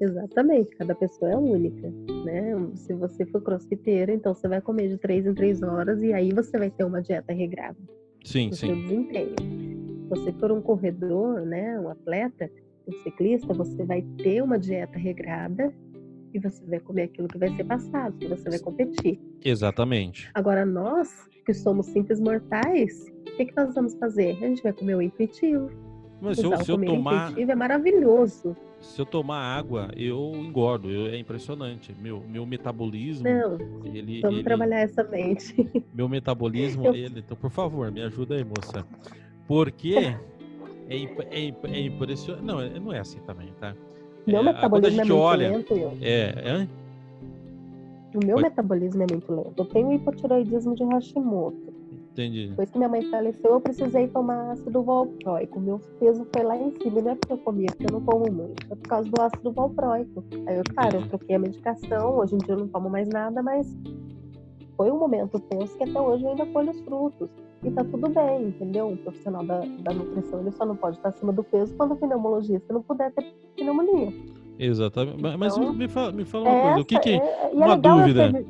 [0.00, 1.88] Exatamente, cada pessoa é única,
[2.24, 2.54] né?
[2.74, 6.32] Se você for crossfiteiro, então você vai comer de três em três horas e aí
[6.32, 7.78] você vai ter uma dieta regrada.
[8.24, 8.66] Sim, sim.
[8.66, 9.36] Seu desempenho.
[9.38, 12.50] Se você for um corredor, né, um atleta,
[12.86, 15.72] um ciclista, você vai ter uma dieta regrada
[16.34, 19.20] e você vai comer aquilo que vai ser passado, que você vai competir.
[19.44, 20.30] Exatamente.
[20.34, 24.32] Agora nós, que somos simples mortais, o que, que nós vamos fazer?
[24.32, 25.70] A gente vai comer o intuitivo,
[26.22, 27.36] mas se eu, se eu tomar.
[27.36, 28.56] É maravilhoso.
[28.80, 30.88] Se eu tomar água, eu engordo.
[30.88, 31.94] Eu, é impressionante.
[32.00, 33.24] Meu, meu metabolismo.
[33.28, 35.54] Não, ele, vamos ele, trabalhar essa mente.
[35.92, 36.94] Meu metabolismo, eu...
[36.94, 37.20] ele.
[37.20, 38.86] Então, por favor, me ajuda aí, moça.
[39.48, 39.94] Porque
[40.88, 42.44] é, é, é impressionante.
[42.44, 43.74] Não, é, não é assim também, tá?
[44.24, 45.74] Meu é, metabolismo é muito olha, lento.
[45.74, 45.98] Eu.
[46.00, 46.22] É,
[46.62, 46.68] é?
[48.14, 49.54] O meu metabolismo é muito lento.
[49.56, 51.71] Eu tenho hipotiroidismo de Hashimoto.
[52.12, 52.48] Entendi.
[52.48, 55.58] Depois que minha mãe faleceu, eu precisei tomar ácido valproico.
[55.58, 57.00] Meu peso foi lá em cima.
[57.00, 58.66] Não é porque eu comia, porque eu não como muito.
[58.70, 60.22] É por causa do ácido valproico.
[60.46, 62.18] Aí eu, cara, eu troquei a medicação.
[62.18, 63.74] Hoje em dia eu não tomo mais nada, mas
[64.76, 67.30] foi um momento tenso que até hoje eu ainda colho os frutos.
[67.64, 68.88] E tá tudo bem, entendeu?
[68.88, 71.96] Um profissional da, da nutrição, ele só não pode estar acima do peso quando o
[71.96, 73.24] pneumologista não puder ter
[73.56, 74.12] pneumonia.
[74.58, 75.22] Exatamente.
[75.38, 77.10] Mas então, me, fala, me fala uma coisa, o que que...
[77.10, 78.44] É, é uma dúvida.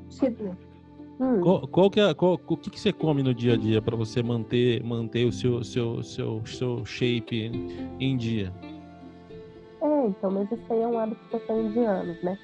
[1.21, 1.41] Hum.
[1.41, 3.97] Qual, qual, que é, qual, o que, que você come no dia a dia para
[3.97, 7.51] você manter, manter o seu, seu, seu, seu shape
[8.01, 8.53] em dia?
[9.81, 12.39] É, então, mas isso aí é um hábito que eu tenho de anos, né?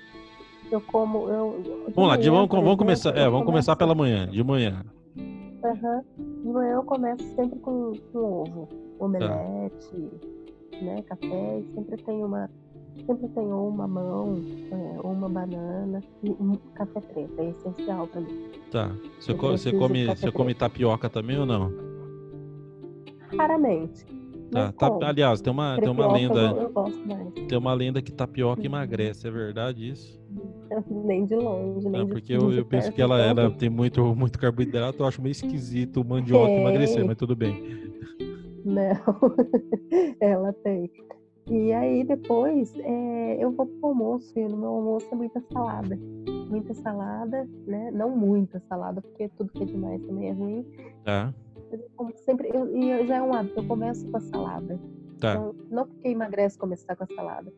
[0.70, 1.28] Eu como.
[1.28, 1.62] Eu,
[1.94, 3.16] vamos lá, de vamos, vamos começar.
[3.16, 4.84] É, vamos começar pela manhã, de manhã.
[5.16, 6.02] Uhum.
[6.42, 10.10] De manhã eu começo sempre com, com ovo, omelete,
[10.70, 10.78] tá.
[10.80, 12.50] né, café, sempre tem uma
[13.06, 14.34] sempre tem uma mão,
[14.70, 18.50] é, uma banana e um café preto, é essencial para mim.
[18.70, 18.90] Tá.
[19.18, 21.88] Você, co você come, você come tapioca também ou não?
[23.36, 24.06] raramente.
[24.50, 26.40] Tá, tá, aliás, tem uma, tem uma lenda.
[26.40, 27.32] Eu, eu gosto mais.
[27.34, 28.66] Tem uma lenda que tapioca uhum.
[28.66, 30.18] emagrece, é verdade isso?
[30.90, 34.02] nem de longe, nem Não, porque de, eu, eu penso que ela, ela tem muito,
[34.14, 36.60] muito carboidrato, eu acho meio esquisito mandioca é.
[36.60, 37.92] emagrecer, mas tudo bem.
[38.64, 39.36] Não,
[40.20, 40.90] ela tem.
[41.50, 45.98] E aí depois é, eu vou pro almoço, e no meu almoço é muita salada.
[46.48, 47.90] Muita salada, né?
[47.90, 50.66] Não muita salada, porque tudo que é demais também é ruim.
[51.04, 51.34] Tá.
[51.96, 54.78] Como sempre, eu, e já é um hábito, eu começo com a salada.
[55.18, 55.32] Tá.
[55.32, 57.52] Então, não porque emagrece começar com a salada.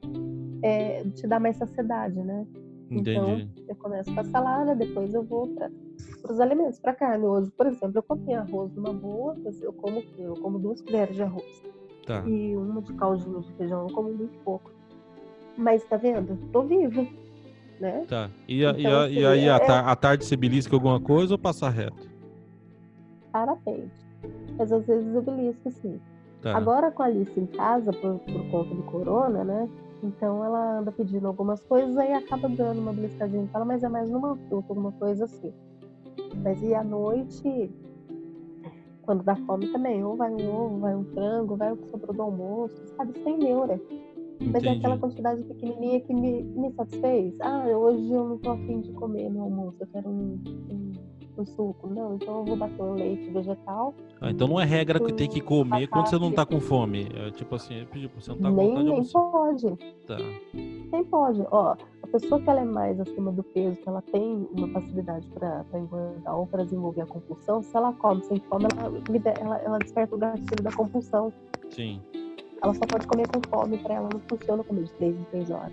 [0.62, 2.46] É, te dá mais saciedade, né?
[2.90, 3.10] Entendi.
[3.10, 5.70] Então, eu começo com a salada, depois eu vou para
[6.32, 7.24] os alimentos, para carne.
[7.24, 11.22] Hoje, por exemplo, eu comi arroz numa boa, eu como eu como duas colheres de
[11.22, 11.62] arroz.
[12.06, 12.22] Tá.
[12.26, 14.70] E uma de caldinho de feijão, eu como muito pouco.
[15.56, 16.38] Mas tá vendo?
[16.52, 17.06] Tô viva,
[17.78, 18.04] né?
[18.08, 18.30] Tá.
[18.48, 19.50] E, a, então, e, a, assim, e aí, é...
[19.50, 22.08] a, tarde você belisca alguma coisa ou passa reto?
[23.32, 23.90] Parabéns.
[24.58, 26.00] Mas às vezes eu belisco, sim.
[26.42, 26.56] Tá.
[26.56, 29.68] Agora com a Alice em casa, por, por conta do corona, né?
[30.02, 34.08] Então ela anda pedindo algumas coisas, aí acaba dando uma beliscadinha ela, mas é mais
[34.08, 35.52] numa fruta, alguma coisa assim.
[36.42, 37.70] Mas e à noite,
[39.10, 42.14] quando dá fome também, ou vai um ovo, vai um frango, vai o que sobrou
[42.14, 43.12] do almoço, sabe?
[43.24, 43.74] Sem neura.
[44.34, 44.52] Entendi.
[44.52, 47.34] Mas é aquela quantidade pequenininha que me, me satisfez.
[47.40, 50.38] Ah, hoje eu não tô afim de comer no almoço, eu quero um,
[50.70, 50.92] um
[51.34, 51.88] com suco.
[51.88, 53.94] Não, então eu vou bater um leite vegetal.
[54.20, 57.08] Ah, então não é regra que tem que comer quando você não tá com fome.
[57.12, 59.76] É tipo assim, é pedir você não tá com nem, vontade Nem pode.
[60.06, 60.18] Tá.
[60.54, 61.44] Nem pode.
[61.50, 61.74] Ó,
[62.10, 66.38] pessoa que ela é mais acima do peso, que ela tem uma facilidade para engordar
[66.38, 69.02] ou para desenvolver a compulsão, se ela come sem fome, ela,
[69.40, 71.32] ela, ela desperta o gatilho da compulsão.
[71.70, 72.00] Sim.
[72.62, 75.50] Ela só pode comer com fome, para ela não funciona comer de 3 em 3
[75.50, 75.72] horas.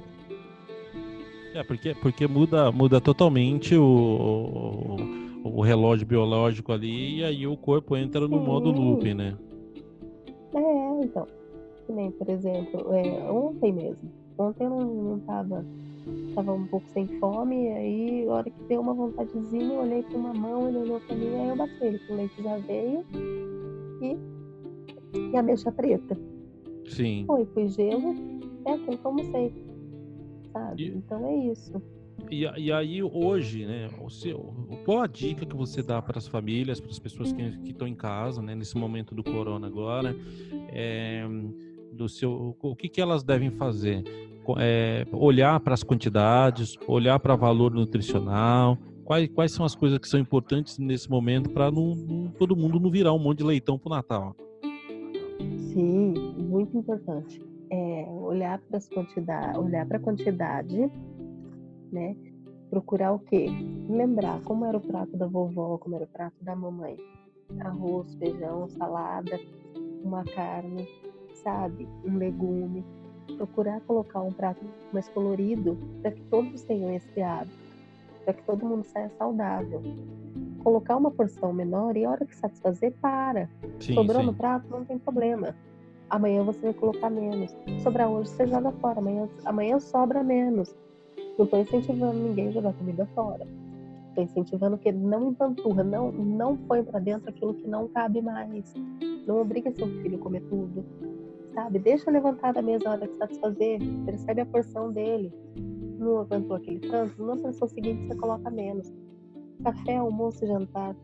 [1.54, 4.96] É, porque, porque muda, muda totalmente o,
[5.44, 8.46] o relógio biológico ali e aí o corpo entra no Sim.
[8.46, 9.36] modo loop, né?
[10.54, 11.28] É, então.
[11.86, 14.12] Que nem, por exemplo, é, ontem mesmo.
[14.38, 15.66] Ontem eu não, não tava,
[16.34, 20.04] tava um pouco sem fome, e aí, a hora que deu uma vontadezinha, eu olhei
[20.04, 23.06] para uma mão, ele olhou para mim, aí eu bati ele com leite de aveia
[24.02, 24.18] e,
[25.32, 26.18] e ameixa preta.
[26.88, 27.26] Sim.
[27.28, 28.16] Foi, fui gelo,
[28.66, 29.54] é aquilo que eu almocei.
[30.52, 30.84] Sabe?
[30.84, 30.88] E...
[30.90, 31.82] Então é isso.
[32.32, 36.28] E, e aí hoje, né, o seu, qual a dica que você dá para as
[36.28, 40.16] famílias, para as pessoas que, estão em casa, né, nesse momento do corona agora,
[40.70, 41.26] é,
[41.94, 44.04] do seu, o que, que elas devem fazer?
[44.60, 50.08] É, olhar para as quantidades, olhar para valor nutricional, quais, quais são as coisas que
[50.08, 53.96] são importantes nesse momento para todo mundo não virar um monte de leitão para o
[53.96, 54.36] Natal?
[55.74, 57.42] Sim, muito importante.
[57.70, 60.90] É, olhar para as quantidades, olhar para a quantidade
[61.92, 62.16] né?
[62.70, 63.48] Procurar o quê?
[63.90, 66.98] Lembrar como era o prato da vovó, como era o prato da mamãe.
[67.60, 69.40] Arroz, feijão, salada,
[70.04, 70.88] uma carne,
[71.38, 71.88] sabe?
[72.06, 72.84] Um legume.
[73.38, 77.58] Procurar colocar um prato mais colorido para que todos tenham esse hábito,
[78.24, 79.82] para que todo mundo saia saudável.
[80.64, 83.50] Colocar uma porção menor e a hora que satisfazer, para.
[83.80, 84.28] Sim, Sobrou sim.
[84.28, 85.56] no prato, não tem problema.
[86.10, 87.56] Amanhã você vai colocar menos.
[87.84, 89.00] Sobrar hoje, você joga fora.
[89.00, 90.74] Amanhã, amanhã sobra menos
[91.38, 93.48] não estou incentivando ninguém a jogar comida fora.
[94.10, 98.74] Estou incentivando que não empanturra, não, não põe para dentro aquilo que não cabe mais.
[99.28, 100.84] Não obriga seu filho a comer tudo.
[101.58, 101.80] Sabe?
[101.80, 103.80] Deixa levantar da mesa a hora de satisfazer.
[104.06, 105.34] Percebe a porção dele.
[105.98, 108.94] Não aguentou aquele tanto, na porção seguinte você coloca menos.
[109.64, 110.96] Café, almoço jantar.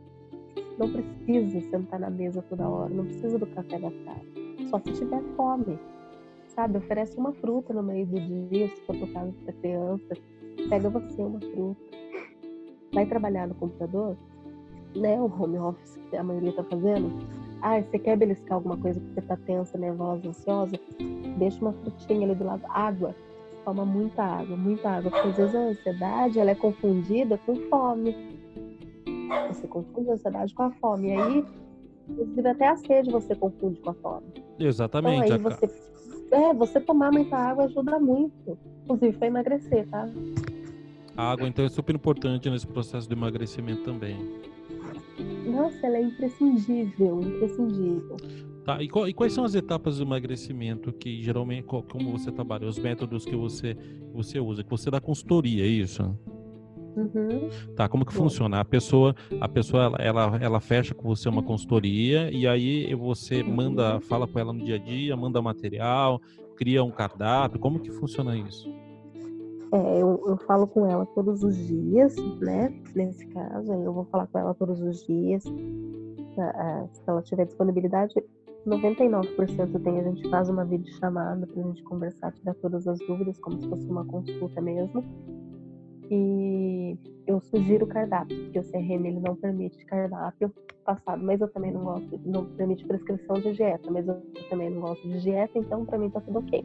[0.78, 2.94] Não precisa sentar na mesa toda hora.
[2.94, 4.70] Não precisa do café da tarde.
[4.70, 5.80] Só se tiver fome
[6.56, 6.78] sabe?
[6.78, 10.14] Oferece uma fruta no meio do dia, se for por causa da criança.
[10.70, 11.82] Pega você uma fruta.
[12.94, 14.16] Vai trabalhar no computador,
[14.96, 15.20] né?
[15.20, 17.12] O home office que a maioria tá fazendo.
[17.66, 20.78] Ah, você quer beliscar alguma coisa porque você tá tensa, nervosa, ansiosa?
[21.38, 22.62] Deixa uma frutinha ali do lado.
[22.68, 23.16] Água.
[23.64, 25.10] Toma muita água, muita água.
[25.10, 28.14] Porque às vezes a ansiedade ela é confundida com fome.
[29.48, 31.08] Você confunde a ansiedade com a fome.
[31.08, 31.46] E aí,
[32.10, 34.26] inclusive até a sede você confunde com a fome.
[34.60, 35.32] Exatamente.
[35.32, 35.70] Então, aí você
[36.34, 38.58] é, você tomar muita água ajuda muito.
[38.84, 40.10] Inclusive para emagrecer, tá?
[41.16, 44.18] A água, então, é super importante nesse processo de emagrecimento também.
[45.46, 48.18] Nossa, ela é imprescindível, imprescindível.
[48.66, 52.66] Tá, e, qual, e, quais são as etapas do emagrecimento que geralmente, como você trabalha,
[52.66, 53.76] os métodos que você,
[54.14, 56.02] você usa, que você dá consultoria, é isso?
[56.96, 57.50] Uhum.
[57.76, 58.24] Tá, como que Bom.
[58.24, 58.60] funciona?
[58.60, 63.44] A pessoa, a pessoa ela, ela, ela, fecha com você uma consultoria e aí você
[63.44, 66.22] manda, fala com ela no dia a dia, manda material,
[66.56, 67.60] cria um cardápio.
[67.60, 68.72] Como que funciona isso?
[69.74, 72.72] É, eu, eu falo com ela todos os dias, né?
[72.96, 75.44] Nesse caso, eu vou falar com ela todos os dias.
[75.44, 78.14] Se ela tiver disponibilidade,
[78.68, 83.40] 99% tem, a gente faz uma videochamada para a gente conversar, tirar todas as dúvidas,
[83.40, 85.04] como se fosse uma consulta mesmo.
[86.12, 90.54] E eu sugiro cardápio, porque o CRM ele não permite cardápio
[90.86, 94.82] passado, mas eu também não gosto, não permite prescrição de dieta, mas eu também não
[94.82, 96.64] gosto de dieta, então para mim tá tudo ok.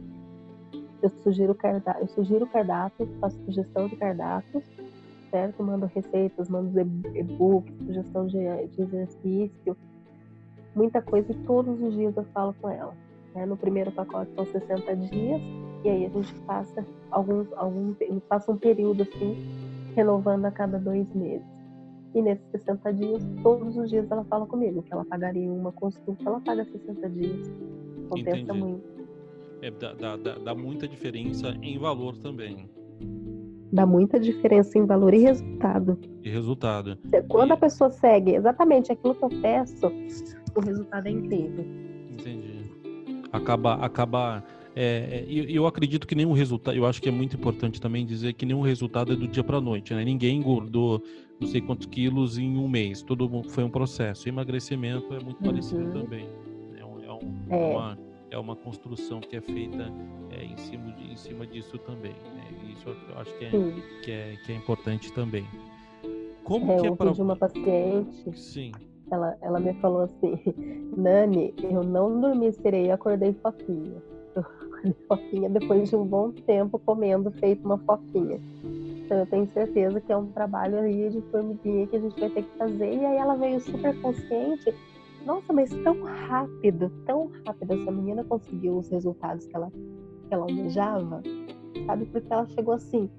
[1.01, 4.63] Eu sugiro cardápio, eu sugiro cardápio, faço sugestão de cardápios,
[5.31, 5.63] certo?
[5.63, 9.77] Mando receitas, mando e-books, sugestão de, de exercício,
[10.75, 12.93] muita coisa e todos os dias eu falo com ela.
[13.33, 13.45] Né?
[13.45, 15.41] No primeiro pacote são 60 dias
[15.83, 19.37] e aí a gente passa alguns, alguns passa um período assim
[19.95, 21.45] renovando a cada dois meses.
[22.13, 26.23] E nesses 60 dias, todos os dias ela fala comigo que ela pagaria uma consulta,
[26.25, 27.51] ela paga 60 dias.
[28.09, 28.59] Compensa Entendi.
[28.59, 28.98] muito.
[29.61, 32.69] É, dá, dá, dá muita diferença em valor também.
[33.71, 35.99] Dá muita diferença em valor e resultado.
[36.23, 36.97] E resultado.
[37.27, 37.53] Quando e...
[37.53, 39.87] a pessoa segue exatamente aquilo que eu peço,
[40.55, 41.65] o resultado é incrível.
[42.11, 42.63] Entendi.
[43.31, 44.43] Acaba, acaba
[44.75, 48.33] é, é eu acredito que nenhum resultado, eu acho que é muito importante também dizer
[48.33, 50.03] que nenhum resultado é do dia para noite, né?
[50.03, 51.03] Ninguém engordou
[51.39, 54.25] não sei quantos quilos em um mês, todo foi um processo.
[54.25, 55.91] O emagrecimento é muito parecido uhum.
[55.91, 56.29] também.
[56.75, 57.19] É, um, é, um,
[57.49, 57.75] é.
[57.75, 57.97] Uma,
[58.31, 59.91] é uma construção que é feita
[60.31, 62.13] é, em, cima de, em cima disso também.
[62.13, 62.73] Né?
[62.73, 63.51] Isso eu acho que é,
[64.03, 65.45] que é, que é importante também.
[66.43, 68.37] Como é, que é para uma paciente.
[68.37, 68.71] Sim
[69.11, 70.39] ela, ela me falou assim,
[70.95, 74.01] Nani, eu não dormi sereia, acordei foquinha.
[74.35, 78.39] Eu acordei foquinha depois de um bom tempo comendo feito uma foquinha.
[78.63, 82.29] Então eu tenho certeza que é um trabalho aí de formiguinha que a gente vai
[82.29, 82.93] ter que fazer.
[82.93, 84.73] E aí ela veio super consciente.
[85.25, 87.73] Nossa, mas tão rápido, tão rápido.
[87.73, 91.21] Essa menina conseguiu os resultados que ela, que ela almejava,
[91.85, 92.05] sabe?
[92.05, 93.09] Porque ela chegou assim,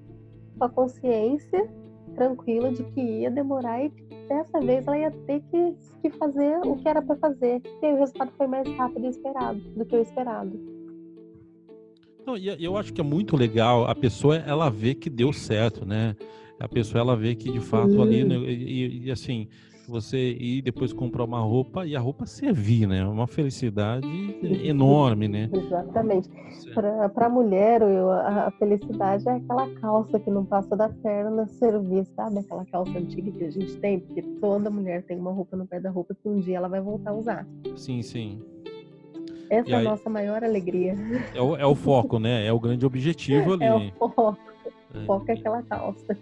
[0.57, 1.69] com a consciência
[2.15, 3.89] tranquila de que ia demorar e
[4.27, 7.61] dessa vez ela ia ter que, que fazer o que era para fazer.
[7.81, 10.59] E aí o resultado foi mais rápido esperado, do que o esperado.
[12.25, 15.85] Não, e eu acho que é muito legal a pessoa ela vê que deu certo,
[15.85, 16.15] né?
[16.59, 19.47] A pessoa ela vê que de fato ali, né, e, e, assim,
[19.91, 23.05] você ir depois comprar uma roupa e a roupa servir, né?
[23.05, 24.07] Uma felicidade
[24.63, 25.49] enorme, né?
[25.51, 26.29] Exatamente.
[26.73, 32.05] Para a mulher, eu, a felicidade é aquela calça que não passa da perna servir,
[32.15, 32.39] sabe?
[32.39, 35.79] Aquela calça antiga que a gente tem, porque toda mulher tem uma roupa no pé
[35.79, 37.47] da roupa que um dia ela vai voltar a usar.
[37.75, 38.41] Sim, sim.
[39.49, 40.95] Essa e é a nossa maior alegria.
[41.35, 42.45] É o, é o foco, né?
[42.45, 43.65] É o grande objetivo ali.
[43.65, 44.50] É o foco.
[45.05, 46.17] Foca é aquela calça.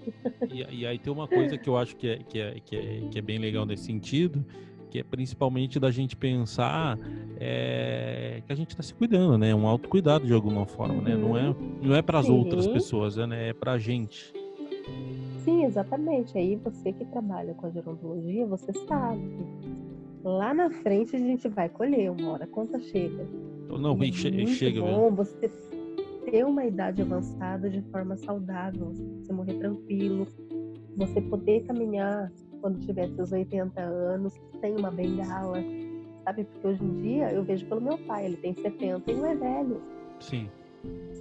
[0.51, 3.01] E, e, aí tem uma coisa que eu acho que é, que, é, que, é,
[3.09, 4.43] que é bem legal nesse sentido,
[4.89, 6.97] que é principalmente da gente pensar
[7.39, 9.53] é, que a gente está se cuidando, né?
[9.53, 11.15] Um autocuidado de alguma forma, né?
[11.15, 13.49] Não é, não é para as outras pessoas, né?
[13.49, 14.33] É para a gente.
[15.43, 16.37] Sim, exatamente.
[16.37, 19.21] Aí você que trabalha com a gerontologia, você sabe.
[20.23, 23.25] Lá na frente a gente vai colher, uma hora a conta chega.
[23.69, 24.81] Não, é che chega.
[24.81, 25.49] Bom, você
[26.29, 30.27] ter uma idade avançada de forma saudável, você morrer tranquilo,
[30.95, 35.57] você poder caminhar quando tiver seus 80 anos, sem uma bengala,
[36.23, 36.43] sabe?
[36.43, 39.35] Porque hoje em dia eu vejo pelo meu pai, ele tem 70 e não é
[39.35, 39.81] velho.
[40.19, 40.49] Sim.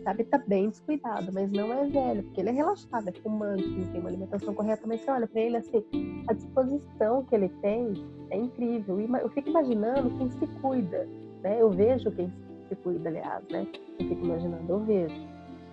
[0.04, 3.90] Sabe, tá bem descuidado, mas não é velho, porque ele é relaxado, é fumante, não
[3.90, 5.84] tem uma alimentação correta, mas você olha pra ele assim,
[6.28, 7.92] a disposição que ele tem
[8.30, 9.00] é incrível.
[9.00, 11.08] E eu fico imaginando quem se cuida,
[11.42, 11.60] né?
[11.60, 13.66] Eu vejo quem se cuida, aliás, né?
[13.98, 15.14] Eu fico imaginando, eu vejo.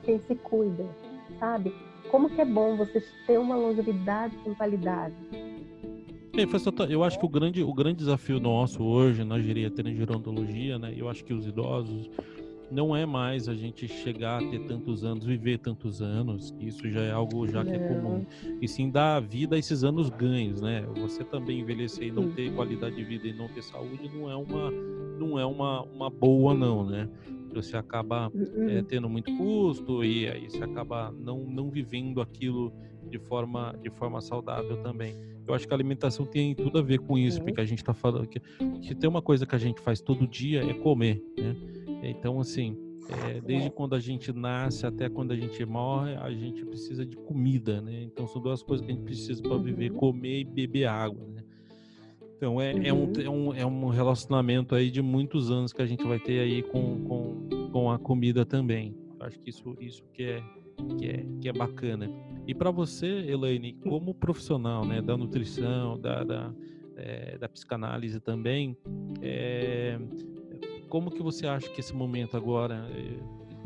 [0.03, 0.86] Quem se cuida,
[1.39, 1.73] sabe?
[2.12, 5.15] Como que é bom você ter uma longevidade com qualidade.
[6.89, 10.93] Eu acho que o grande, o grande desafio nosso hoje na geriatria e gerontologia, né?
[10.95, 12.10] Eu acho que os idosos
[12.71, 17.01] não é mais a gente chegar a ter tantos anos, viver tantos anos, isso já
[17.01, 18.25] é algo já que é comum.
[18.62, 20.86] E sim dar vida a esses anos ganhos, né?
[20.95, 24.36] Você também envelhecer e não ter qualidade de vida e não ter saúde não é
[24.36, 24.71] uma
[25.17, 27.08] não é uma, uma boa não, né?
[27.54, 28.30] Você acaba
[28.67, 32.73] é, tendo muito custo e aí você acaba não, não vivendo aquilo
[33.10, 35.15] de forma de forma saudável também.
[35.47, 37.93] Eu acho que a alimentação tem tudo a ver com isso, porque a gente está
[37.93, 38.39] falando que,
[38.82, 41.56] que tem uma coisa que a gente faz todo dia é comer, né?
[42.10, 42.78] Então, assim,
[43.10, 47.15] é, desde quando a gente nasce até quando a gente morre, a gente precisa de
[47.15, 48.04] comida, né?
[48.04, 49.98] Então, são duas coisas que a gente precisa para viver: uhum.
[49.98, 51.44] comer e beber água, né?
[52.38, 55.86] Então, é, é, um, é, um, é um relacionamento aí de muitos anos que a
[55.86, 58.95] gente vai ter aí com, com, com a comida também.
[59.22, 60.43] Acho que isso, isso que, é,
[60.97, 62.10] que, é, que é bacana.
[62.45, 66.53] E para você, Elaine, como profissional né, da nutrição, da, da,
[66.97, 68.78] é, da psicanálise também,
[69.22, 69.97] é,
[70.96, 73.20] como que você acha que esse momento agora, eh,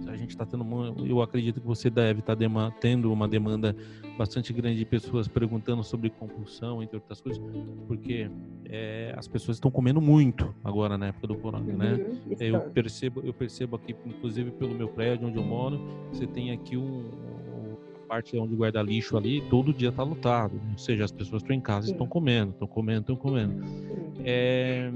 [0.09, 3.75] a gente está tendo, uma, eu acredito que você deve estar tá tendo uma demanda
[4.17, 7.39] bastante grande de pessoas perguntando sobre compulsão, entre outras coisas,
[7.87, 8.31] porque
[8.65, 11.93] é, as pessoas estão comendo muito agora na época do corona, né?
[11.93, 12.35] uhum, né?
[12.39, 15.79] Eu percebo, eu percebo aqui, inclusive pelo meu prédio onde eu moro,
[16.11, 17.11] você tem aqui um,
[18.09, 20.55] parte onde guarda lixo ali, todo dia está lotado.
[20.55, 20.71] Né?
[20.71, 23.63] Ou seja, as pessoas estão em casa e estão comendo, estão comendo, estão comendo.
[24.25, 24.91] É,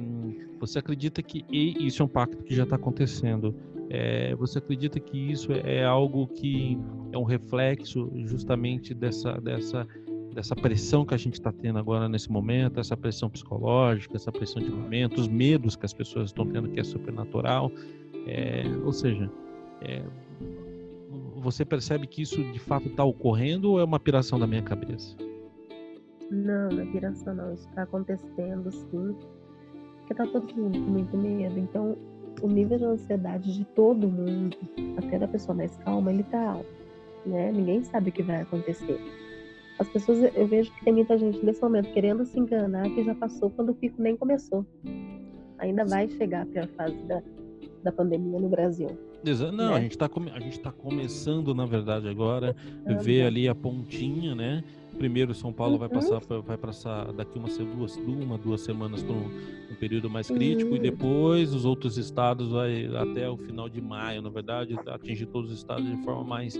[0.60, 3.56] você acredita que e isso é um pacto que já está acontecendo?
[3.90, 6.78] É, você acredita que isso é, é algo que
[7.12, 9.88] é um reflexo justamente dessa dessa
[10.34, 14.64] dessa pressão que a gente está tendo agora nesse momento, essa pressão psicológica, essa pressão
[14.64, 17.72] de momento, os medos que as pessoas estão tendo que é supernatural,
[18.26, 19.30] é, ou seja,
[19.82, 20.02] é,
[21.38, 25.16] você percebe que isso de fato está ocorrendo ou é uma piração da minha cabeça?
[26.32, 27.54] Não, não é piração não.
[27.54, 29.16] Isso está acontecendo sim.
[30.00, 31.60] Porque tá todo mundo com muito medo.
[31.60, 31.98] Então,
[32.42, 34.58] o nível de ansiedade de todo mundo,
[34.98, 36.84] até da pessoa mais calma, ele tá alto.
[37.26, 37.52] Né?
[37.52, 39.00] Ninguém sabe o que vai acontecer.
[39.80, 43.16] As pessoas, eu vejo que tem muita gente nesse momento querendo se enganar que já
[43.16, 44.66] passou quando o pico nem começou.
[45.58, 47.22] Ainda vai chegar a pior fase da,
[47.84, 48.90] da pandemia no Brasil.
[49.24, 49.76] Não, né?
[49.76, 52.56] a gente está a gente tá começando, na verdade, agora,
[52.86, 52.98] uhum.
[53.00, 54.64] ver ali a pontinha, né?
[54.98, 55.80] Primeiro São Paulo uhum.
[55.80, 59.26] vai passar vai passar daqui uma duas uma duas semanas para um,
[59.72, 60.76] um, período mais crítico uhum.
[60.76, 65.52] e depois os outros estados vai até o final de maio, na verdade, atingir todos
[65.52, 66.60] os estados de forma mais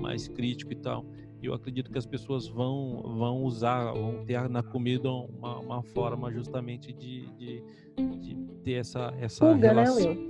[0.00, 1.04] mais crítica e tal.
[1.42, 6.30] Eu acredito que as pessoas vão vão usar, vão ter na comida uma, uma forma
[6.30, 7.62] justamente de, de,
[8.20, 10.20] de ter essa essa fuga, né, relação, né,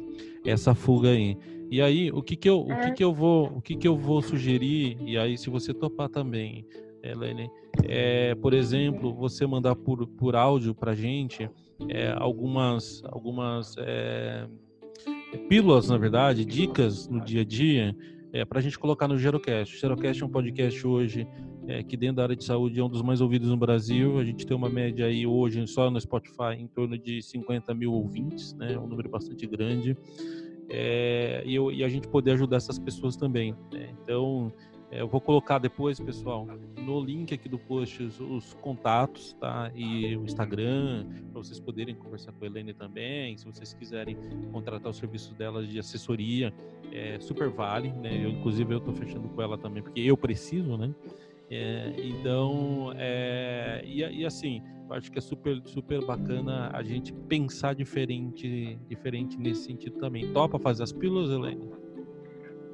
[0.45, 1.37] essa fuga aí.
[1.71, 3.97] E aí, o que que eu, o que que eu vou, o que que eu
[3.97, 4.99] vou sugerir?
[5.07, 6.67] E aí, se você topar também,
[7.01, 7.49] Helene,
[7.85, 11.49] é, por exemplo, você mandar por, por áudio para gente
[11.89, 14.49] é, algumas, algumas é,
[15.49, 17.97] pílulas, na verdade, dicas no dia a dia,
[18.33, 19.77] é, para a gente colocar no Gerocast.
[19.77, 21.27] O Gerocast é um podcast hoje
[21.69, 24.19] é, que dentro da área de saúde é um dos mais ouvidos no Brasil.
[24.19, 27.93] A gente tem uma média aí hoje só no Spotify em torno de 50 mil
[27.93, 28.77] ouvintes, né?
[28.77, 29.97] Um número bastante grande
[30.71, 33.55] é, e, eu, e, a gente poder ajudar essas pessoas também.
[33.73, 33.91] Né?
[34.03, 34.53] Então,
[34.91, 36.47] é, eu vou colocar depois, pessoal,
[36.79, 39.71] no link aqui do post os, os contatos, tá?
[39.75, 43.37] E o Instagram, para vocês poderem conversar com a Helene também.
[43.37, 44.17] Se vocês quiserem
[44.53, 46.53] contratar o serviço dela de assessoria,
[46.93, 48.25] é, super vale, né?
[48.25, 50.95] Eu, inclusive, eu estou fechando com ela também, porque eu preciso, né?
[51.51, 57.75] É, então, é, e, e, assim, acho que é super, super bacana a gente pensar
[57.75, 60.33] diferente, diferente nesse sentido também.
[60.33, 61.71] Topa fazer as pílulas, Helene?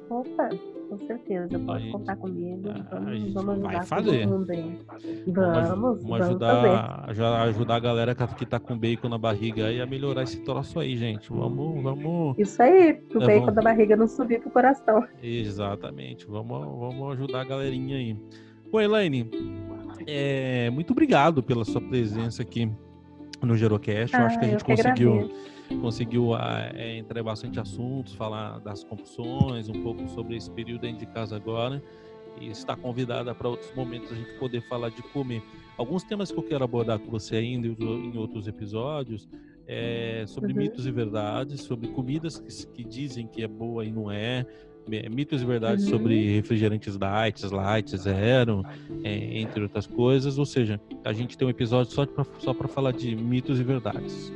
[0.09, 0.49] Opa,
[0.89, 2.61] com certeza, pode gente, contar comigo.
[2.89, 4.25] Vamos, vamos ajudar vai fazer.
[4.25, 7.49] Vamos, vamos, vamos ajudar, fazer.
[7.49, 10.95] ajudar a galera que tá com bacon na barriga aí a melhorar esse troço aí,
[10.95, 11.29] gente.
[11.29, 12.37] Vamos, vamos.
[12.37, 13.55] Isso aí, pro é, bacon vamos...
[13.55, 15.05] da barriga não subir pro coração.
[15.21, 16.25] Exatamente.
[16.25, 18.17] Vamos, vamos ajudar a galerinha aí.
[18.71, 19.29] Oi, Elaine,
[20.07, 22.71] é, muito obrigado pela sua presença aqui
[23.41, 24.15] no Gerocast.
[24.15, 25.31] Ah, eu acho que a gente conseguiu,
[25.81, 31.07] conseguiu é, entrar bastante assuntos, falar das compulsões, um pouco sobre esse período dentro de
[31.07, 31.83] casa agora.
[32.39, 35.43] E está convidada para outros momentos a gente poder falar de comer.
[35.77, 39.27] Alguns temas que eu quero abordar com você ainda em outros episódios
[39.67, 40.59] é sobre uhum.
[40.59, 44.45] mitos e verdades, sobre comidas que, que dizem que é boa e não é,
[44.87, 45.91] mitos e verdades uhum.
[45.91, 48.63] sobre refrigerantes light, light, zero,
[49.03, 50.37] é, entre outras coisas.
[50.37, 54.31] Ou seja, a gente tem um episódio só para só falar de mitos e verdades.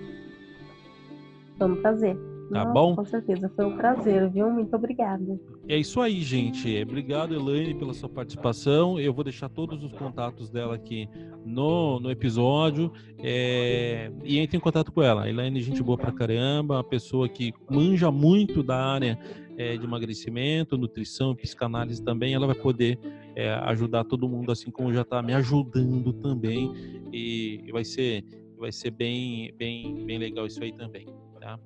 [1.58, 2.18] Vamos fazer.
[2.52, 2.96] Tá Nossa, bom?
[2.98, 4.50] Com certeza, foi um prazer, viu?
[4.52, 5.40] Muito obrigada.
[5.70, 6.82] É isso aí, gente.
[6.82, 9.00] Obrigado, Elaine, pela sua participação.
[9.00, 11.08] Eu vou deixar todos os contatos dela aqui
[11.46, 12.92] no, no episódio.
[13.20, 14.12] É...
[14.26, 15.30] E entre em contato com ela.
[15.30, 19.18] Elaine, gente boa pra caramba, uma pessoa que manja muito da área
[19.62, 22.34] é, de emagrecimento, nutrição, psicanálise também.
[22.34, 22.98] Ela vai poder
[23.36, 26.72] é, ajudar todo mundo, assim como já está me ajudando também.
[27.14, 28.26] E vai ser,
[28.58, 31.06] vai ser bem, bem, bem legal isso aí também.
[31.40, 31.60] Tá?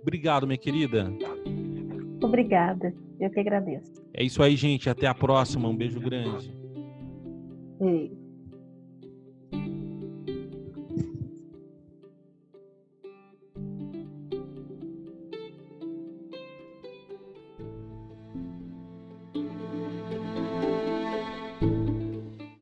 [0.00, 1.12] Obrigado, minha querida.
[2.22, 3.92] Obrigada, eu que agradeço.
[4.14, 4.88] É isso aí, gente.
[4.88, 5.68] Até a próxima.
[5.68, 6.52] Um beijo grande.
[7.78, 8.19] Beijo.